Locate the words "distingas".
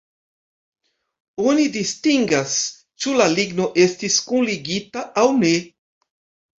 1.75-2.57